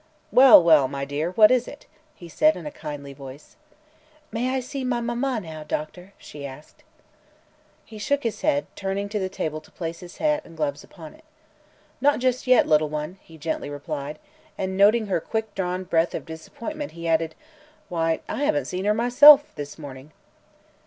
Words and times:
"Well, 0.31 0.63
well, 0.63 0.87
my 0.87 1.05
dear; 1.05 1.29
what 1.33 1.51
is 1.51 1.67
it?" 1.67 1.85
he 2.15 2.27
said 2.27 2.55
in 2.57 2.65
a 2.65 2.71
kindly 2.71 3.13
voice. 3.13 3.55
"May 4.31 4.49
I 4.49 4.59
see 4.59 4.83
my 4.83 4.99
mamma 4.99 5.39
now, 5.39 5.63
Doctor?" 5.63 6.13
she 6.17 6.43
asked. 6.43 6.83
He 7.85 7.99
shook 7.99 8.23
his 8.23 8.41
head, 8.41 8.65
turning 8.75 9.09
to 9.09 9.19
the 9.19 9.29
table 9.29 9.61
to 9.61 9.69
place 9.69 9.99
his 9.99 10.17
hat 10.17 10.43
and 10.43 10.57
gloves 10.57 10.83
upon 10.83 11.13
it. 11.13 11.23
"Not 12.01 12.17
just 12.17 12.47
yet, 12.47 12.65
little 12.65 12.89
one," 12.89 13.19
he 13.21 13.37
gently 13.37 13.69
replied, 13.69 14.17
and 14.57 14.75
noting 14.75 15.05
her 15.05 15.19
quick 15.21 15.53
drawn 15.53 15.83
breath 15.83 16.15
of 16.15 16.25
disappointment 16.25 16.93
he 16.93 17.07
added: 17.07 17.35
"Why, 17.87 18.21
I 18.27 18.45
haven't 18.45 18.65
seen 18.65 18.85
her 18.85 18.95
myself, 18.95 19.53
this 19.53 19.77
morning." 19.77 20.13